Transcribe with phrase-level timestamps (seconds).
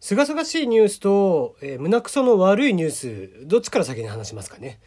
[0.00, 4.80] すがすがしいニュースと、えー、胸くその悪いニュース、どっちから先に話しますかね。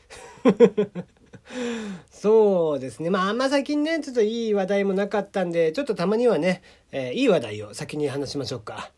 [2.10, 3.12] そうですね。
[3.12, 8.92] まあ、あんま最近ね、ちょっといい話題もなかったんで、ちょっとたまにはね、えー、いい話題を先に話しましょうか。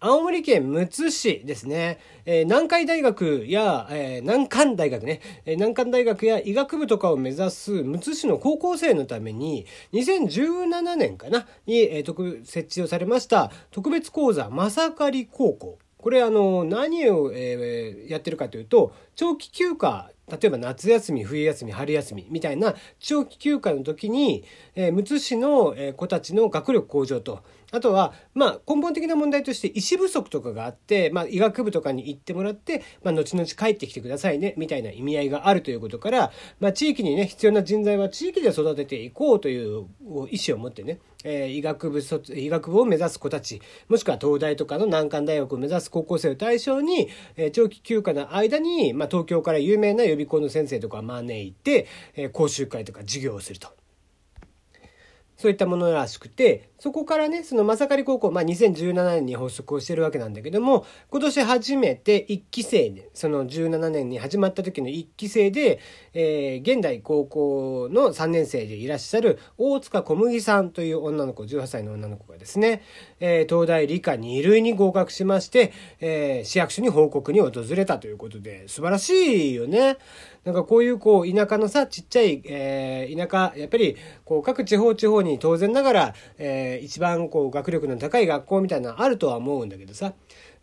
[0.00, 1.98] 青森県むつ市ですね。
[2.24, 15.78] えー、南海大学や、えー、南関大学ね、えー、南関大学や医学部とかを目指すむつ市の高校生のために、2017年かな、に、えー、特設置をされました特別講座、まさかり高校。
[15.96, 24.44] これあの、何を、えー、やってるかというと、長期休暇例えば夏休み、冬休み、春休みみたいな長期休暇の時に、
[24.74, 39.86] えー、むつ市の子たちの学力向上と、あとは、まあ、根本的な問題として医師不足とかがあって、まあ、医学部とかに行ってもらって、まあ、後々帰ってきてくださいね、みたいな意味合いがあるということから、まあ、地域にね、必要な人材は地域で育てていこうという
[40.30, 53.77] 意思を持ってね、えー、医学部卒、医学部を目指す子たち、もしくは東大とかの難関大学を目指す高校生を対象に、えー、長期休暇の間に、まあ、東京から有名な予備校の先生とか招いて、えー、講習会とか授業をすると。
[55.38, 65.78] そういったものらしくて、そこからね、そのまさかり高校、まあ、2017年に発足をしてるわけなんだけども、今年初めて1期生で、その17年に始まった時の1期生で、
[66.12, 72.82] えー、現代高校の3年生でいらっしゃる大塚小麦さんという女の子、18歳の女の子がですね、
[73.20, 79.98] えー、東大理科2類に合格しまして、えー、市役所に報告に訪れたということで、素晴らしいよね。
[80.44, 90.14] なんかこういうこう田舎のさ、ちっちゃい、えー、田舎、やっぱりこう各地方地方にに当然ながら、えー、一番こう学力の高い学校みたいなのあるとは思うんだけどさ、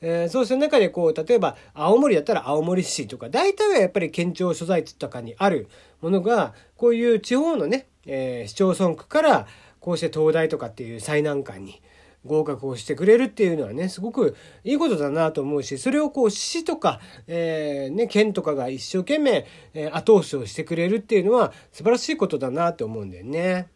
[0.02, 5.68] えー、そうした中でこう、例えば青森だったら青森市とか、大体はやっぱり県庁所在地とかにある
[6.02, 9.48] ものが、こういう地方のね、えー、市町村区から
[9.80, 11.82] こうして東大とかっていう最難関に、
[12.26, 23.68] 合格をしてくれるっていうのはね、すごくいいことだなと思うし、それをこう市とか、えー、ね、県とかが一生懸命、えー、後押しをしてくれるっていうのは素晴らしいことだなと思うんだよね。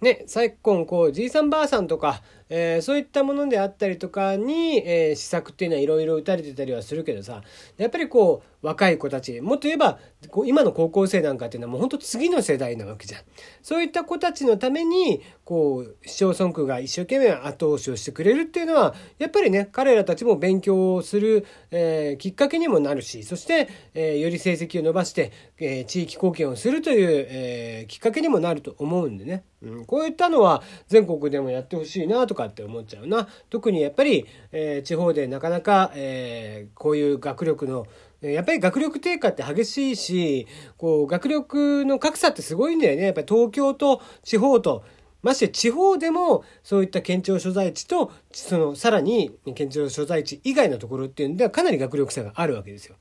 [0.00, 7.42] ね、最今こうじいさんばあさんとか、えー、そういったものであったりとかに、えー、施策っていうのはいろいろ打たれてたりはするけどさ
[7.76, 9.98] やっぱりこう若い子たちもっと言えば
[10.30, 13.20] こう今の高校生なんかっていうのはもう本当次の世代なわけじゃん。
[13.62, 33.28] そういった子たちのためにこう市町村区が一生懸命後押しをしてくれるっていうのはやっぱりね彼らたちも勉強をする、えー、きっかけにもなるしそして、えー、より成績を伸ばして、えー、地域貢献をするという、えー、きっかけにもなると思うんでね、うん、こういったのは全国でもやってほしいなとかって思っちゃうな。
[33.50, 37.86] 特にやっぱり、えー、地方でなかなか、えー、こういう学力の
[38.20, 40.46] やっぱり学力低下って激しいし、
[40.76, 43.04] こう、学力の格差ってすごいんだよね。
[43.04, 44.82] やっぱり東京と地方と、
[45.22, 52.96] まして地方でもそういった県庁所在地と、その、さらに県庁所在地以外のところっていうんではかなり学力差があるわけですよ。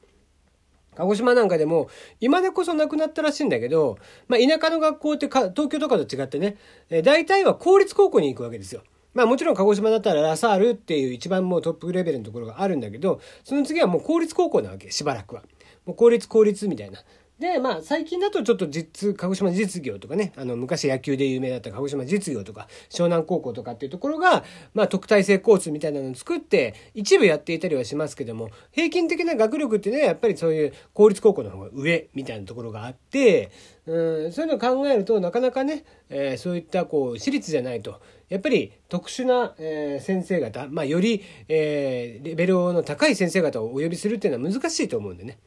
[0.96, 1.90] 鹿児島なんかでも、
[2.20, 3.98] 今でこそなくなったらしいんだけど、
[4.28, 6.58] まあ、田舎の学校ってか、東京とかと違ってね、
[6.90, 8.82] え大体は公立高校に行くわけですよ。
[9.14, 15.44] まあもちろん鹿児島だったらラサールっていう一番もうトップレベルのところがあるんだけど、その次はもう公立高校なわけ、しばらくは。
[15.86, 17.00] もう公立公立みたいな。
[17.40, 24.44] で、まあ、最近だとちょっと実、鹿児島実業とかね、あの、昔野球で有名だった鹿児島実業とか、湘南高校とかっていうところが、
[24.74, 33.52] まあ、特待生コースみたいなのを作って、一部やっていたりはしますけども、平均的な学力ってね、やっぱりそういう公立高校の方が上みたいなところがあって、
[33.86, 45.38] うん、そういうのを考えるとなかなかね、えー、そういったこう私立じゃないとやっぱり特殊な、えー、先生方、まあ、より、えー、レベルの高い先生方をお呼びするっていうのは難しいと思うんでね。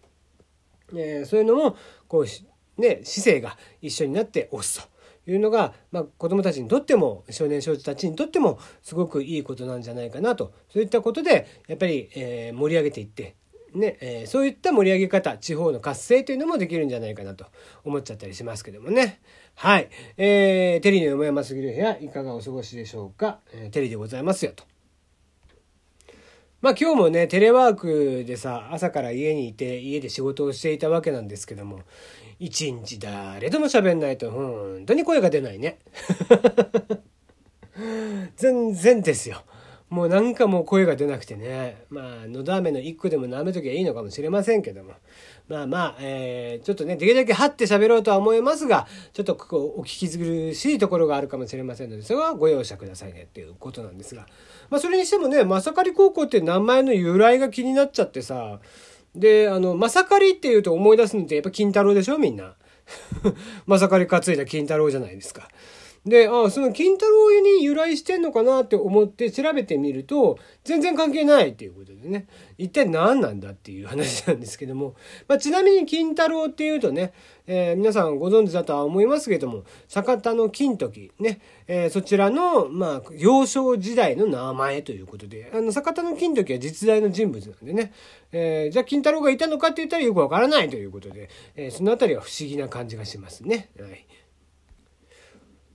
[0.94, 1.76] えー、そういうのも
[2.08, 2.24] こ
[2.78, 4.88] う、ね、市政が一緒になって押す
[5.24, 10.52] というのが、まあ、子どもたちにとっても少年少女たちにとってもすごくいいことなんじゃないかなと。
[10.72, 13.36] そういったことでやっぱり、えー、盛り上げていって
[13.74, 17.46] ねえー、そういった盛り上げ方地方の活性というのもできるんじゃないかなと
[17.84, 19.20] 思っちゃったりしますけどもね。
[19.54, 24.64] はい、えー、テリーの山山すぎる部屋いかがお過ごしでしょうか、えー、テリーでございますよと。
[26.60, 31.80] まあ今日もね、テレワークでさ、朝から家にいて、家で仕事をしていたわけなんですけども、
[32.38, 35.78] 一日誰とも喋んないと、本当に声が出ないね。
[38.36, 39.42] 全然ですよ。
[39.90, 41.84] もうなんかもう声が出なくてね。
[41.90, 44.92] まあ、のど飴の一個でも舐めときゃいいのかもしれませんけども。
[45.48, 54.28] まあまあ、えー、ちょっとね、できるだけ張って喋ろうとは思いますが、ちょっとここお聞き苦しいところがあるかもしれませんので、それはご容赦くださいねっていうことなんですが。
[54.70, 58.60] まあそれにしてもね、まさかり高校って名前の由来が気になっちゃってさ、
[59.16, 62.54] で、あの、まさかりっていうと思い出すのってやっぱ金太郎でしょみんな。
[63.66, 65.48] まさかり担いだ金太郎じゃないですか。
[66.06, 72.26] で、あその金太郎に由来してんのかなって思って調べてみると、全然関係ないっていうことでね、
[72.56, 74.94] 一体何なんだっていう話なんですけども、
[75.28, 77.12] まあ、ちなみに金太郎っていうとね、
[77.46, 87.92] えー、皆さんご存知だとは思いますけども、酒田の金時ね、えー、そちらの、まあ、幼少時代の名前ということで、あの、酒田の金時は実在の人物なんでね、
[88.32, 93.68] えー、じゃあ金太郎がいたのかって言ったらよくわからないということで、えそのあたりは不思議な感じがしますね。
[93.78, 94.06] はい。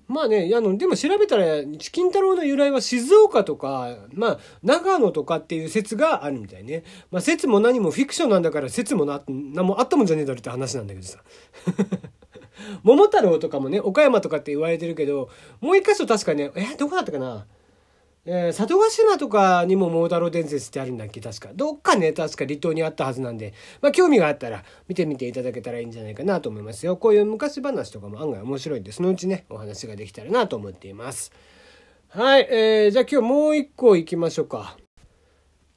[0.07, 6.84] まあね、あの、でも調べたら、金太郎の由来は静岡とか、まあ、長野とかっていう説があるみたいね。
[7.12, 11.19] まあ、説も何もフィクションなんだから説もな、何もあったもんじゃねえだろって話なんだけどさ。
[12.84, 15.30] 桃太郎とかもね、岡山とかって言われてるけど、
[15.60, 17.46] もう一箇所確かね、え、どこだったかな？
[18.27, 21.22] えー、佐渡島とかにも桃太郎伝説ってあるんだっけ？
[21.22, 21.50] 確か。
[21.54, 26.98] どっかね、確か離島にあったはずなんで、まあ興味があったら見てみていただけたらいいんじゃないかなと思いますよ。
[26.98, 31.31] こういう昔話とかも案外面白いんで、そのうちね、お話ができたらなと思っています。
[32.10, 34.75] はい、えー、じゃあ今日もう一個行きましょうか。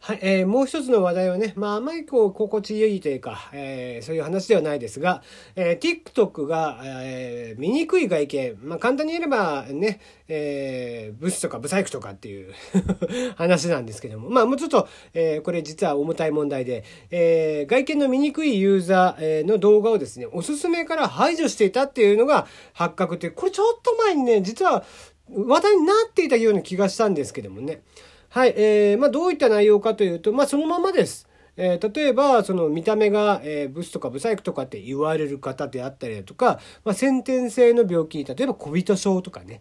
[0.08, 5.22] はい、えー、もう一つの話題はね、まあ、あまりこう、心地いいというか、えー、そういう話ではないですが、
[5.54, 12.54] えー、TikTok が、えー、醜い外見、まあ、簡単に言えればね、えー、ブスとかブサイクとかっていう
[13.36, 24.86] 話なんですけども、まあ、もうちょっと、えー、これ実は重たい問題で、えー、外見の醜いユーザーの動画をですね、おすすめから排除していたっていうのが発覚って、これちょっと前にね、実は
[25.30, 27.82] 話題になっていたような気がしたんですけどもね。
[28.30, 31.28] はい、えー、まあ、どういった内容かというと、まあ、そのままです。
[31.56, 39.60] えー、例えば、その見た目が、えー、ブスとかブサイクとかって言われる方であったりだとか、まあ、先天性の病気、例えば小人症とかね。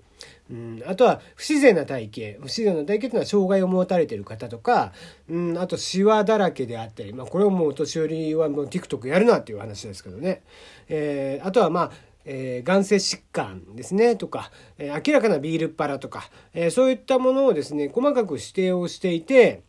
[0.52, 2.40] うん、あとは不自然な体型。
[2.40, 4.94] 不自然な体型というのは障害を持たれている方とか、
[5.28, 10.44] うん、あとシワだらけであったり、まあこれをもうお年寄りはもう TikTok やるなっていう話ですけどね。
[10.90, 11.92] えー、あとはまあ、
[12.30, 19.64] えー、眼性疾患ですねとか、えー、明らかなビールっ腹とか、えー、そういったものをですね細かく指定をしていて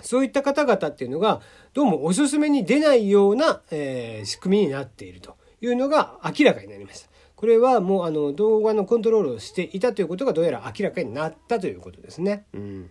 [0.00, 1.40] そういった方々っていうのが
[1.74, 7.08] どうもおすすめに出ないような、え仕組みになっているというのが明らかになりました。
[7.34, 12.44] これはもうあの動画のコントロールをしていたということがどうやら明らかになったということですね。
[12.54, 12.90] うん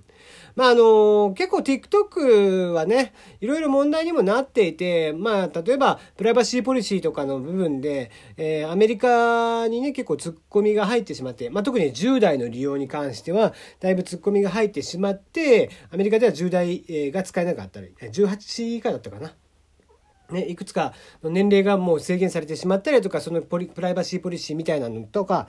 [0.56, 19.34] まあ、あの、結構 TikTok はね、いろいろ問題にもなっていて、まあ、例えば、プライバシーポリシーとかの部分で、えー、アメリカにね、結構突っ込みが入ってしまって、まあ、特に10代の利用に関しては、だいぶ突っ込みが入ってしまって、アメリカでは10代が使えなかったり、18以下だったかな。
[20.32, 20.94] ね、いくつか
[21.24, 25.48] の年齢がもう制限されてしまったりとか、そのプライバシーポリシーみたいなのとか、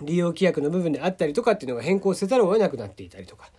[0.00, 3.50] 利用規約の部分であったりとかっていうのが変更せざるを得なくなっていたりとか。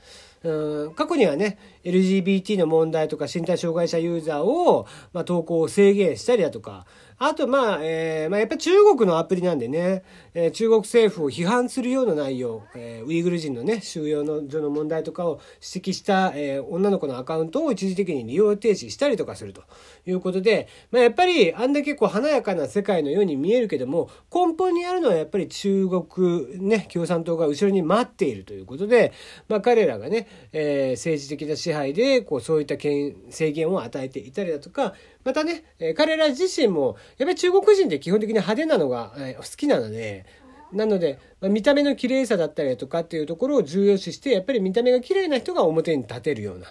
[0.44, 6.85] うん過去にはね、LGBT の問題とか身体障害者ユーザーを、まあ、投稿を制限したりだとか、
[7.18, 15.39] あと、まあ、えー、まあ、やっぱり中国のアプリなんでね、えー、中国政府を批判するような内容、えー、ウイグル人のね、収容の所の問題とかを
[15.75, 19.63] 指摘した、えー、女の子のアカウントを一時的に利用停止したりとかすると。
[20.06, 29.13] いうことで、まあ、やっぱり、あんだけこう華やかな世界のように見えるけども、根本にあるのはやっぱり中国ね、共産党が後ろに待っているということで、
[29.48, 34.94] まあ、彼らがね、えー、政治的な支配で、こう、そういった制限を与えていたりだとか、
[35.24, 40.25] またね、え彼ら自身も、やっぱり中国人って基本的に派手なのが、え好きなので、
[40.74, 46.68] なので、ま、見た目の綺麗さだったりとかっていうところを重要視して、やっぱり見た目が綺麗な人が表に立てるような、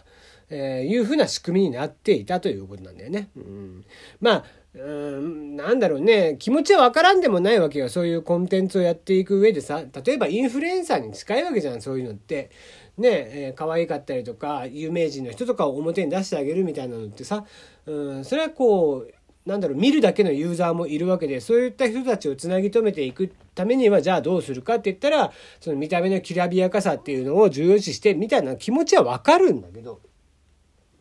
[0.50, 3.28] えー、いうふうな仕組みになっていたということなんだよね。
[3.36, 3.84] うん、
[4.20, 7.90] まあ、うん、なんだろうね、気持ちはわからんでもないわけよ。
[7.90, 12.50] そういうコンテンツをやっていく上でさ、例えばインフルエンサーに近いわけじゃん、そういうのって。
[12.98, 17.44] ね、えー、可愛かったりとか、有名人の人とかを表に出してあげるみたいなのってさ、
[17.86, 30.00] うん、それはこう、なんだろう、見るだけのユーザーもいるわけで、そういった人たちをつなぎ止めていくためには、じゃあどうするかって言ったら、その見た目のきらびやかさっていうのを重要視して、みたいな気持ちはわかるんだけど、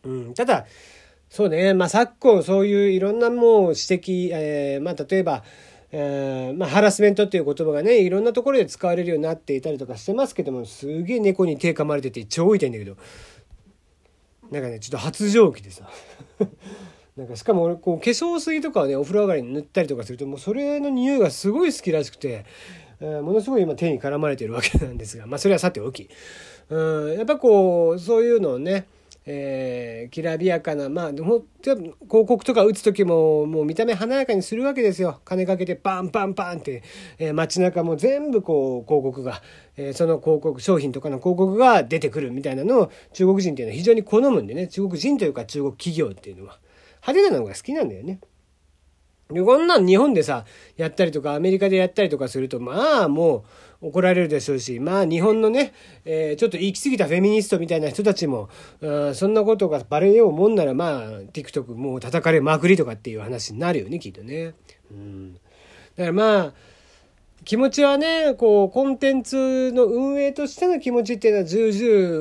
[0.04, 0.66] うん、ただ、
[1.32, 5.42] そうね、まあ昨今そういういろんなもう指摘、えー、まあ例えば、
[5.90, 12.98] えー、まあ、ハラスメントっていう言葉がね、いろんなところで使われるようになっていたりとかしてますけども、すげえ猫に手噛まれてて超痛いんだけど、
[14.50, 15.88] なんかね、ちょっと発情期でさ。
[17.16, 22.46] なんかしかも俺こう化粧水とかをねお風呂上がりに塗ったりとかするともうそれの匂いがすごい好きらしくて、
[23.00, 26.08] えー、ものすごい今手に絡まれてるわけなんですがまあそれはさておき。
[26.70, 28.86] うんやっぱこうそういうのをね
[29.24, 31.44] えー、きらびやかな、まあ、広
[32.08, 35.20] 告とか打つ時も、もう見た目華やかにするわけですよ。
[35.24, 36.82] 金かけてパンパンパンって、
[37.18, 39.42] えー、街中も全部こう、広告が、
[39.76, 46.58] えー、その広告、商品とかの広告が出てくるみたいなのを中国人っていうのは非常に好むんでね、中国人というか中国企業っていうのは。
[47.06, 48.20] 派手なのが好きなんだよね。
[49.32, 50.44] で、こんなん日本でさ、
[50.76, 53.44] やったりとかアメリカでやったりとかすると、まあも
[53.82, 55.72] う怒られるでしょうし、まあ日本のね、
[56.04, 58.48] えー、ちょっと行き過ぎたフェミニストみたいな人たちも、
[58.80, 64.54] うんそんなことがバレようもんなら、まあ TikTok もう叩かれまくりとかっていう話になるよね、きっとね。
[64.90, 65.34] うん。
[65.34, 66.52] だからまあ、
[67.44, 71.70] 気持ちはね、こう、コンテンツの運営としての気持ちっていうのは重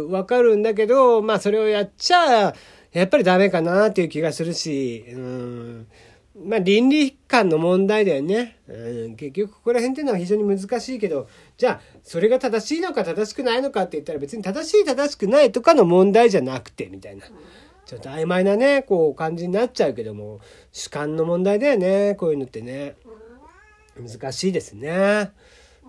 [0.08, 2.56] 々わかるんだけど、まあそれをやっちゃ、
[2.91, 5.88] やっぱりダメかなっていう気がするし、うん。
[6.36, 8.58] まあ倫理観の問題だよね。
[8.68, 17.26] うん、結局ここら辺っていうのは非常に難しいけど、じゃあそれが正しいのか正しくないのかって言ったら別に正しい正しくないとかの問題じゃなくて、みたいな。
[17.86, 20.40] ちょっと曖昧なね、こう感じになっちゃうけども、
[20.72, 22.96] 主観の問題だよね、こういうのってね。
[24.00, 25.32] 難しいですね。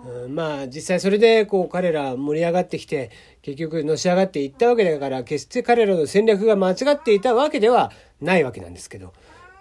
[0.05, 9.13] うん、まあ実際それでこう彼ら盛り上がってきて結局のし上がっていったわけだから決して彼らの戦略が間違っていたわけではないわけなんですけど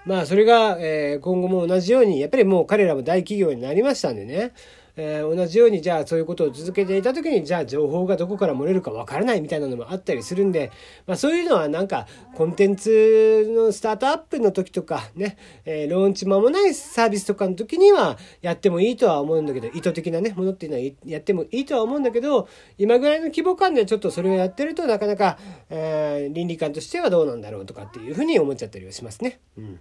[0.05, 4.53] まあそれが、え今後も同じようにやっぱりもう彼らも大企業になりましたんでね
[4.95, 10.71] えー、同じようにじゃあそういうことを続けていた時にじゃあ情報がどこから漏れるかわからないみたいなのもあったりするんで、
[11.07, 25.37] まあ、そういうのはなんかコンテンツのスタートアップの時とかね、えー、ローンチ間もないサービスとかの時にはやってもいいとは思うんだけど意図的なねものっていうのはやってもいいとは思うんだけど今ぐらいの規模感でちょっとそれをやってるとなかなか、
[25.69, 29.39] えー、倫理観としてはどうなんだろうとかっていうふうに思っちゃったりはしますね。
[29.57, 29.79] うん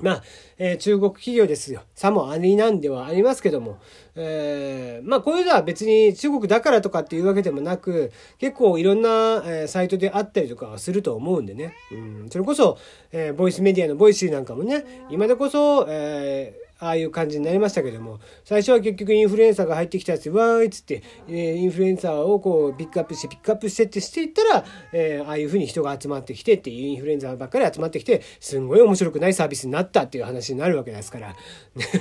[0.00, 0.22] まあ、
[0.58, 1.82] えー、中国企業ですよ。
[1.94, 3.78] さもありなんではありますけども、
[4.16, 9.08] えー、まあ、こういうのは別に中国だからとかっていうわけでもなく、結構いろんな、
[9.44, 11.74] えー、サイトであったりとかはすると思うんでね。
[11.92, 11.94] う
[12.26, 12.78] ん、それこそ、
[13.12, 31.36] えボイスメディアの Voicy なんかもね、今でこそ、えああいう感じになりましたけども、最初は結局インフルエンサーが入ってきたやつ、わーいっつって、えー、インフルエンサーをこうピックアップして、ピックアップしてってしていったら、えー、ああいうふうに人が集まってきてっていうインフルエンサーばっかり集まってきて、すんごい面白くないサービスになったっていう話になるわけですから、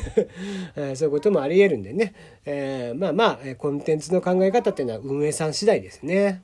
[0.76, 2.14] え、そういうこともあり得るんでね、
[2.46, 6.42] えー、まあまあ、コンテンツの考え方っていうのは運営さん次第ですね。